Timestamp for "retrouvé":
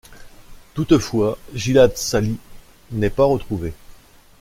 3.25-3.71